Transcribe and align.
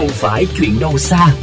không 0.00 0.08
phải 0.08 0.46
chuyện 0.58 0.70
đâu 0.80 0.98
xa. 0.98 1.34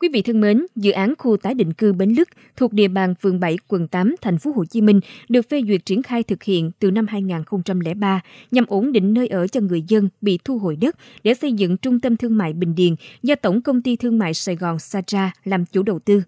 Quý 0.00 0.08
vị 0.12 0.22
thân 0.22 0.40
mến, 0.40 0.66
dự 0.76 0.90
án 0.90 1.14
khu 1.18 1.36
tái 1.36 1.54
định 1.54 1.72
cư 1.72 1.92
Bến 1.92 2.10
Lức 2.10 2.28
thuộc 2.56 2.72
địa 2.72 2.88
bàn 2.88 3.14
phường 3.14 3.40
7, 3.40 3.58
quận 3.68 3.88
8, 3.88 4.14
thành 4.22 4.38
phố 4.38 4.52
Hồ 4.56 4.64
Chí 4.64 4.80
Minh 4.80 5.00
được 5.28 5.48
phê 5.50 5.62
duyệt 5.68 5.84
triển 5.84 6.02
khai 6.02 6.22
thực 6.22 6.42
hiện 6.42 6.70
từ 6.78 6.90
năm 6.90 7.06
2003 7.06 8.20
nhằm 8.50 8.64
ổn 8.68 8.92
định 8.92 9.14
nơi 9.14 9.28
ở 9.28 9.46
cho 9.46 9.60
người 9.60 9.82
dân 9.88 10.08
bị 10.20 10.38
thu 10.44 10.58
hồi 10.58 10.76
đất 10.76 10.96
để 11.24 11.34
xây 11.34 11.52
dựng 11.52 11.76
trung 11.76 12.00
tâm 12.00 12.16
thương 12.16 12.36
mại 12.36 12.52
Bình 12.52 12.74
Điền 12.74 12.94
do 13.22 13.34
Tổng 13.34 13.62
công 13.62 13.82
ty 13.82 13.96
Thương 13.96 14.18
mại 14.18 14.34
Sài 14.34 14.56
Gòn 14.56 14.78
Sacha 14.78 15.30
làm 15.44 15.64
chủ 15.66 15.82
đầu 15.82 15.98
tư. 15.98 16.22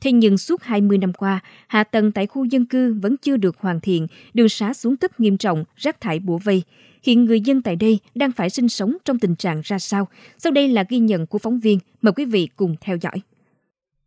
Thế 0.00 0.12
nhưng 0.12 0.38
suốt 0.38 0.62
20 0.62 0.98
năm 0.98 1.12
qua, 1.12 1.40
hạ 1.66 1.84
tầng 1.84 2.12
tại 2.12 2.26
khu 2.26 2.44
dân 2.44 2.66
cư 2.66 2.94
vẫn 2.94 3.16
chưa 3.16 3.36
được 3.36 3.56
hoàn 3.58 3.80
thiện, 3.80 4.06
đường 4.34 4.48
xá 4.48 4.74
xuống 4.74 4.96
cấp 4.96 5.20
nghiêm 5.20 5.36
trọng, 5.36 5.64
rác 5.76 6.00
thải 6.00 6.18
bủa 6.18 6.38
vây. 6.38 6.62
Hiện 7.02 7.24
người 7.24 7.40
dân 7.40 7.62
tại 7.62 7.76
đây 7.76 7.98
đang 8.14 8.32
phải 8.32 8.50
sinh 8.50 8.68
sống 8.68 8.96
trong 9.04 9.18
tình 9.18 9.36
trạng 9.36 9.60
ra 9.64 9.78
sao? 9.78 10.08
Sau 10.38 10.52
đây 10.52 10.68
là 10.68 10.84
ghi 10.88 10.98
nhận 10.98 11.26
của 11.26 11.38
phóng 11.38 11.60
viên. 11.60 11.78
Mời 12.02 12.12
quý 12.12 12.24
vị 12.24 12.48
cùng 12.56 12.76
theo 12.80 12.96
dõi. 12.96 13.20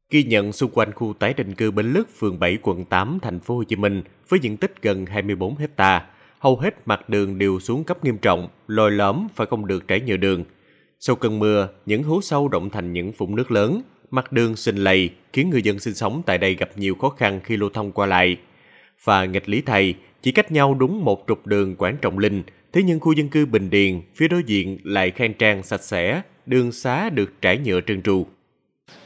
Ghi 0.09 0.23
nhận 0.23 0.53
xung 0.53 0.71
quanh 0.71 0.91
khu 0.93 1.13
tái 1.13 1.33
định 1.33 1.55
cư 1.55 1.71
Bến 1.71 1.93
Lức, 1.93 2.09
phường 2.19 2.39
7, 2.39 2.57
quận 2.61 2.85
8, 2.85 3.19
thành 3.21 3.39
phố 3.39 3.55
Hồ 3.55 3.63
Chí 3.63 3.75
Minh 3.75 4.03
với 4.29 4.39
diện 4.39 4.57
tích 4.57 4.73
gần 4.81 5.05
24 5.05 5.57
hecta, 5.57 6.05
hầu 6.39 6.57
hết 6.57 6.87
mặt 6.87 7.09
đường 7.09 7.37
đều 7.37 7.59
xuống 7.59 7.83
cấp 7.83 8.05
nghiêm 8.05 8.17
trọng, 8.17 8.47
lồi 8.67 8.91
lõm 8.91 9.27
phải 9.35 9.47
không 9.47 9.67
được 9.67 9.87
trải 9.87 10.01
nhựa 10.01 10.17
đường. 10.17 10.43
Sau 10.99 11.15
cơn 11.15 11.39
mưa, 11.39 11.69
những 11.85 12.03
hố 12.03 12.21
sâu 12.21 12.47
động 12.47 12.69
thành 12.69 12.93
những 12.93 13.11
vũng 13.11 13.35
nước 13.35 13.51
lớn, 13.51 13.81
mặt 14.11 14.31
đường 14.31 14.55
xình 14.55 14.83
lầy 14.83 15.09
khiến 15.33 15.49
người 15.49 15.61
dân 15.61 15.79
sinh 15.79 15.93
sống 15.93 16.21
tại 16.25 16.37
đây 16.37 16.55
gặp 16.55 16.69
nhiều 16.75 16.95
khó 16.95 17.09
khăn 17.09 17.39
khi 17.43 17.57
lưu 17.57 17.69
thông 17.73 17.91
qua 17.91 18.05
lại. 18.05 18.37
Và 19.03 19.25
nghịch 19.25 19.49
lý 19.49 19.61
thầy, 19.61 19.95
chỉ 20.21 20.31
cách 20.31 20.51
nhau 20.51 20.73
đúng 20.73 21.05
một 21.05 21.23
trục 21.27 21.47
đường 21.47 21.75
Quảng 21.75 21.97
Trọng 22.01 22.19
Linh, 22.19 22.43
thế 22.73 22.81
nhưng 22.83 22.99
khu 22.99 23.11
dân 23.11 23.29
cư 23.29 23.45
Bình 23.45 23.69
Điền 23.69 24.01
phía 24.15 24.27
đối 24.27 24.43
diện 24.43 24.77
lại 24.83 25.11
khang 25.11 25.33
trang 25.33 25.63
sạch 25.63 25.83
sẽ, 25.83 26.21
đường 26.45 26.71
xá 26.71 27.09
được 27.09 27.41
trải 27.41 27.57
nhựa 27.57 27.79
trơn 27.87 28.01
tru. 28.01 28.25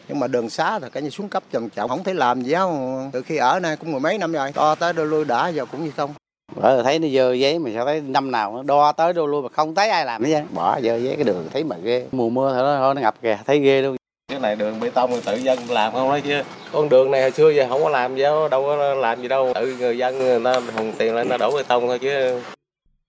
nhưng 0.08 0.20
mà 0.20 0.28
đường 0.28 0.50
xá 0.50 0.80
thì 0.80 0.88
cái 0.92 1.04
như 1.04 1.10
xuống 1.10 1.30
cấp 1.30 1.44
trầm 1.52 1.70
trọng 1.70 1.90
không 1.90 2.04
thể 2.04 2.14
làm 2.14 2.42
gì 2.42 2.54
hết. 2.54 3.10
Từ 3.14 3.22
khi 3.22 3.38
ở 3.38 3.60
đây 3.60 3.76
cũng 3.78 3.92
mười 3.92 4.02
mấy 4.02 4.18
năm 4.18 4.32
rồi 4.32 4.52
to 4.52 4.76
tới 4.76 4.94
đôi 4.94 5.08
lui 5.08 5.26
đã 5.26 5.48
giờ 5.48 5.66
cũng 5.66 5.86
như 5.86 5.92
không. 5.92 6.14
Bởi 6.56 6.84
thấy 6.84 7.00
nó 7.00 7.08
dơ 7.08 7.34
giấy 7.34 7.60
mà 7.60 7.72
sao 7.74 7.86
thấy 7.86 8.02
năm 8.02 8.32
nào 8.32 8.54
nó 8.56 8.64
đo 8.64 8.92
tới 8.92 9.14
đô 9.14 9.28
luôn 9.28 9.44
mà 9.44 9.50
không 9.50 9.76
thấy 9.76 9.90
ai 9.90 10.06
làm 10.06 10.24
hết 10.24 10.44
bỏ 10.54 10.82
dơ 10.82 10.98
giấy 10.98 11.16
cái 11.16 11.24
đường 11.24 11.48
thấy 11.54 11.64
mà 11.64 11.76
ghê. 11.84 12.08
Mùa 12.12 12.30
mưa 12.30 12.54
thôi 12.54 12.64
nó, 12.64 12.94
nó 12.94 13.02
ngập 13.02 13.22
kìa 13.22 13.38
thấy 13.46 13.60
ghê 13.60 13.82
luôn 13.82 13.96
này 14.42 14.56
đường 14.56 14.80
bê 14.80 14.90
tông 14.90 15.12
thì 15.14 15.20
tự 15.26 15.36
dân 15.36 15.60
làm 15.70 15.94
không 15.94 16.10
đấy 16.10 16.22
chứ 16.22 16.44
con 16.72 16.90
đường 16.90 17.12
này 17.12 17.22
hồi 17.22 17.32
xưa 17.32 17.50
giờ 17.50 17.68
không 17.70 17.84
có 17.84 17.90
làm 17.90 18.16
gì 18.16 18.22
đâu 18.22 18.48
đâu 18.48 18.64
có 18.64 18.96
làm 18.96 19.22
gì 19.22 19.28
đâu 19.28 19.52
tự 19.56 19.76
người 19.80 19.98
dân 19.98 20.18
người 20.18 20.40
ta 20.44 20.62
hùng 20.76 20.94
tiền 20.98 21.16
lên 21.16 21.30
nó 21.30 21.38
đổ 21.38 21.52
bê 21.56 21.64
tông 21.68 21.88
thôi 21.88 22.00
chứ 22.00 22.42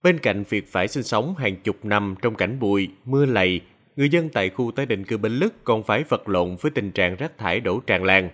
Bên 0.03 0.19
cạnh 0.19 0.43
việc 0.49 0.71
phải 0.71 0.87
sinh 0.87 1.03
sống 1.03 1.35
hàng 1.37 1.55
chục 1.55 1.85
năm 1.85 2.15
trong 2.21 2.35
cảnh 2.35 2.59
bụi, 2.59 2.89
mưa 3.05 3.25
lầy, 3.25 3.61
người 3.95 4.09
dân 4.09 4.29
tại 4.29 4.49
khu 4.49 4.71
tái 4.71 4.85
định 4.85 5.03
cư 5.05 5.17
Bến 5.17 5.31
Lức 5.31 5.63
còn 5.63 5.83
phải 5.83 6.03
vật 6.09 6.29
lộn 6.29 6.55
với 6.61 6.71
tình 6.75 6.91
trạng 6.91 7.15
rác 7.15 7.37
thải 7.37 7.59
đổ 7.59 7.79
tràn 7.79 8.03
lan. 8.03 8.29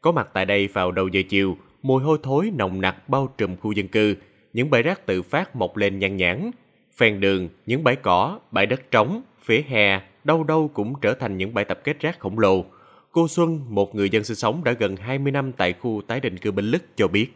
Có 0.00 0.12
mặt 0.12 0.28
tại 0.32 0.46
đây 0.46 0.66
vào 0.66 0.90
đầu 0.92 1.08
giờ 1.08 1.20
chiều, 1.28 1.56
mùi 1.82 2.02
hôi 2.02 2.18
thối 2.22 2.50
nồng 2.54 2.80
nặc 2.80 3.08
bao 3.08 3.34
trùm 3.38 3.56
khu 3.56 3.72
dân 3.72 3.88
cư, 3.88 4.14
những 4.52 4.70
bãi 4.70 4.82
rác 4.82 5.06
tự 5.06 5.22
phát 5.22 5.56
mọc 5.56 5.76
lên 5.76 5.98
nhan 5.98 6.16
nhản. 6.16 6.50
Ven 6.98 7.20
đường, 7.20 7.48
những 7.66 7.84
bãi 7.84 7.96
cỏ, 7.96 8.38
bãi 8.50 8.66
đất 8.66 8.90
trống, 8.90 9.22
phía 9.44 9.62
hè, 9.68 10.00
đâu 10.24 10.44
đâu 10.44 10.70
cũng 10.74 10.94
trở 11.00 11.14
thành 11.14 11.36
những 11.36 11.54
bãi 11.54 11.64
tập 11.64 11.80
kết 11.84 12.00
rác 12.00 12.20
khổng 12.20 12.38
lồ. 12.38 12.64
Cô 13.12 13.28
Xuân, 13.28 13.60
một 13.68 13.94
người 13.94 14.10
dân 14.10 14.24
sinh 14.24 14.36
sống 14.36 14.64
đã 14.64 14.72
gần 14.72 14.96
20 14.96 15.32
năm 15.32 15.52
tại 15.52 15.72
khu 15.72 16.02
tái 16.06 16.20
định 16.20 16.38
cư 16.38 16.50
Bến 16.50 16.64
Lức 16.64 16.82
cho 16.96 17.08
biết. 17.08 17.28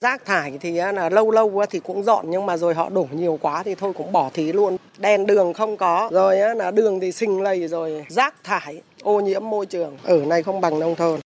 Rác 0.00 0.24
thải 0.24 0.58
thì 0.60 0.72
là 0.72 1.08
lâu 1.08 1.30
lâu 1.30 1.64
thì 1.70 1.80
cũng 1.80 2.02
dọn 2.02 2.30
nhưng 2.30 2.46
mà 2.46 2.56
rồi 2.56 2.74
họ 2.74 2.90
đổ 2.90 3.08
nhiều 3.12 3.38
quá 3.40 3.62
thì 3.62 3.74
thôi 3.74 3.92
cũng 3.96 4.12
bỏ 4.12 4.30
thí 4.34 4.52
luôn. 4.52 4.76
Đèn 4.98 5.26
đường 5.26 5.52
không 5.52 5.76
có, 5.76 6.08
rồi 6.12 6.36
là 6.56 6.70
đường 6.70 7.00
thì 7.00 7.12
xình 7.12 7.42
lầy 7.42 7.68
rồi 7.68 8.04
rác 8.08 8.44
thải, 8.44 8.82
ô 9.02 9.20
nhiễm 9.20 9.50
môi 9.50 9.66
trường. 9.66 9.96
Ở 10.02 10.24
này 10.26 10.42
không 10.42 10.60
bằng 10.60 10.78
nông 10.78 10.94
thôn. 10.94 11.20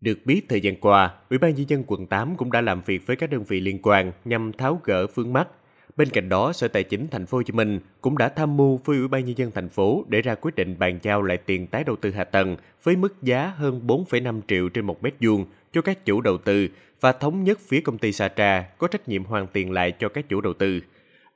Được 0.00 0.18
biết 0.24 0.42
thời 0.48 0.60
gian 0.60 0.76
qua, 0.80 1.14
Ủy 1.30 1.38
ban 1.38 1.54
nhân 1.54 1.68
dân 1.68 1.84
quận 1.86 2.06
8 2.06 2.36
cũng 2.36 2.52
đã 2.52 2.60
làm 2.60 2.82
việc 2.86 3.06
với 3.06 3.16
các 3.16 3.30
đơn 3.30 3.44
vị 3.44 3.60
liên 3.60 3.82
quan 3.82 4.12
nhằm 4.24 4.52
tháo 4.52 4.80
gỡ 4.84 5.06
vướng 5.14 5.32
mắt. 5.32 5.48
Bên 5.96 6.08
cạnh 6.08 6.28
đó, 6.28 6.52
Sở 6.52 6.68
Tài 6.68 6.84
chính 6.84 7.08
Thành 7.10 7.26
phố 7.26 7.38
Hồ 7.38 7.42
Chí 7.42 7.52
Minh 7.52 7.80
cũng 8.00 8.18
đã 8.18 8.28
tham 8.28 8.56
mưu 8.56 8.80
với 8.84 8.98
Ủy 8.98 9.08
ban 9.08 9.24
nhân 9.24 9.38
dân 9.38 9.50
thành 9.50 9.68
phố 9.68 10.04
để 10.08 10.22
ra 10.22 10.34
quyết 10.34 10.54
định 10.54 10.76
bàn 10.78 10.98
giao 11.02 11.22
lại 11.22 11.36
tiền 11.36 11.66
tái 11.66 11.84
đầu 11.84 11.96
tư 11.96 12.10
hạ 12.10 12.24
tầng 12.24 12.56
với 12.82 12.96
mức 12.96 13.22
giá 13.22 13.52
hơn 13.56 13.80
4,5 13.86 14.40
triệu 14.48 14.68
trên 14.68 14.84
một 14.84 15.02
mét 15.02 15.14
vuông 15.20 15.46
cho 15.72 15.82
các 15.82 16.04
chủ 16.04 16.20
đầu 16.20 16.38
tư 16.38 16.68
và 17.00 17.12
thống 17.12 17.44
nhất 17.44 17.58
phía 17.60 17.80
công 17.80 17.98
ty 17.98 18.12
Satra 18.12 18.64
có 18.78 18.88
trách 18.88 19.08
nhiệm 19.08 19.24
hoàn 19.24 19.46
tiền 19.46 19.72
lại 19.72 19.92
cho 19.98 20.08
các 20.08 20.28
chủ 20.28 20.40
đầu 20.40 20.52
tư. 20.52 20.80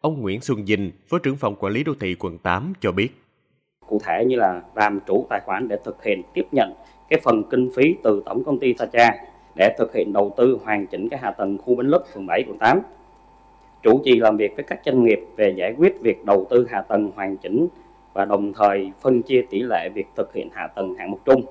Ông 0.00 0.20
Nguyễn 0.20 0.40
Xuân 0.40 0.66
Dinh, 0.66 0.90
Phó 1.06 1.18
trưởng 1.18 1.36
phòng 1.36 1.56
quản 1.58 1.72
lý 1.72 1.84
đô 1.84 1.92
thị 2.00 2.16
quận 2.18 2.38
8 2.38 2.72
cho 2.80 2.92
biết. 2.92 3.08
cụ 3.88 4.00
thể 4.04 4.24
như 4.24 4.36
là 4.36 4.62
làm 4.74 5.00
chủ 5.06 5.26
tài 5.30 5.40
khoản 5.44 5.68
để 5.68 5.76
thực 5.84 6.04
hiện 6.04 6.22
tiếp 6.34 6.44
nhận 6.52 6.74
cái 7.10 7.20
phần 7.24 7.42
kinh 7.50 7.70
phí 7.76 7.94
từ 8.04 8.22
tổng 8.26 8.44
công 8.44 8.58
ty 8.58 8.74
Sacha 8.78 9.10
để 9.56 9.74
thực 9.78 9.94
hiện 9.94 10.12
đầu 10.12 10.34
tư 10.36 10.58
hoàn 10.64 10.86
chỉnh 10.86 11.08
cái 11.08 11.20
hạ 11.20 11.30
tầng 11.30 11.58
khu 11.58 11.74
Bến 11.74 11.86
Lức 11.86 12.06
phường 12.14 12.26
7 12.26 12.44
quận 12.48 12.58
8. 12.58 12.80
Chủ 13.82 14.02
trì 14.04 14.20
làm 14.20 14.36
việc 14.36 14.52
với 14.56 14.64
các 14.64 14.80
doanh 14.86 15.04
nghiệp 15.04 15.18
về 15.36 15.54
giải 15.56 15.74
quyết 15.78 16.00
việc 16.00 16.24
đầu 16.24 16.46
tư 16.50 16.66
hạ 16.70 16.82
tầng 16.88 17.10
hoàn 17.14 17.36
chỉnh 17.36 17.68
và 18.14 18.24
đồng 18.24 18.52
thời 18.54 18.90
phân 19.02 19.22
chia 19.22 19.42
tỷ 19.50 19.62
lệ 19.62 19.88
việc 19.94 20.06
thực 20.16 20.34
hiện 20.34 20.48
hạ 20.52 20.66
tầng 20.66 20.94
hạng 20.94 21.10
mục 21.10 21.20
chung. 21.24 21.42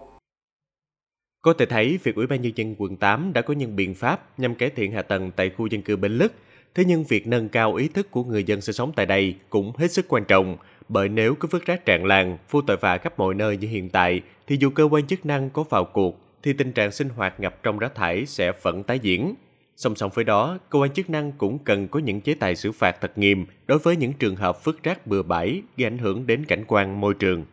Có 1.42 1.54
thể 1.54 1.66
thấy 1.66 2.00
việc 2.04 2.16
Ủy 2.16 2.28
ban 2.28 2.42
nhân 2.42 2.52
dân 2.56 2.76
quận 2.78 2.96
8 2.96 3.34
đã 3.34 3.42
có 3.42 3.54
những 3.54 3.76
biện 3.76 3.94
pháp 3.94 4.40
nhằm 4.40 4.56
cải 4.56 4.70
thiện 4.70 4.92
hạ 4.92 5.02
tầng 5.02 5.32
tại 5.36 5.50
khu 5.50 5.68
dân 5.68 5.82
cư 5.82 5.96
Bến 5.96 6.12
Lức. 6.12 6.34
Thế 6.76 6.84
nhưng 6.88 7.04
việc 7.04 7.28
nâng 7.28 7.50
cao 7.50 7.76
ý 7.76 7.88
thức 7.88 8.12
của 8.12 8.24
người 8.24 8.44
dân 8.44 8.62
sinh 8.62 8.74
sống 8.74 8.92
tại 8.96 9.06
đây 9.06 9.36
cũng 9.50 9.72
hết 9.78 9.92
sức 9.92 10.06
quan 10.10 10.26
trọng, 10.26 10.58
bởi 10.90 11.10
nếu 11.10 11.36
cứ 11.36 11.48
vứt 11.52 11.66
rác 11.66 11.86
tràn 11.86 12.06
lan, 12.06 12.38
vô 12.52 12.62
tội 12.62 12.78
vạ 12.78 12.98
khắp 12.98 13.20
mọi 13.20 13.36
nơi 13.36 13.58
như 13.58 13.68
hiện 13.68 13.90
tại, 13.90 14.22
thì 14.48 14.58
dù 14.60 14.70
cơ 14.70 14.84
quan 14.84 15.08
chức 15.08 15.26
năng 15.26 15.50
có 15.50 15.64
vào 15.64 15.86
cuộc, 15.86 16.20
thì 16.44 16.54
tình 16.54 16.72
trạng 16.72 16.92
sinh 16.92 17.10
hoạt 17.10 17.40
ngập 17.40 17.64
trong 17.64 17.80
rác 17.80 17.96
thải 17.96 18.26
sẽ 18.26 18.52
vẫn 18.62 18.84
tái 18.84 19.00
diễn. 19.00 19.36
Song 19.78 19.96
song 19.96 20.12
với 20.14 20.24
đó, 20.24 20.58
cơ 20.70 20.80
quan 20.80 20.94
chức 20.94 21.10
năng 21.10 21.32
cũng 21.32 21.60
cần 21.60 21.88
có 21.88 22.00
những 22.00 22.22
chế 22.22 22.34
tài 22.34 22.56
xử 22.56 22.72
phạt 22.72 23.02
thật 23.02 23.18
nghiêm 23.18 23.46
đối 23.68 23.78
với 23.80 23.96
những 23.96 24.14
trường 24.14 24.36
hợp 24.36 24.66
vứt 24.66 24.84
rác 24.84 25.08
bừa 25.08 25.22
bãi 25.22 25.62
gây 25.78 25.88
ảnh 25.88 25.98
hưởng 25.98 26.28
đến 26.28 26.46
cảnh 26.46 26.64
quan 26.68 27.02
môi 27.02 27.14
trường. 27.14 27.46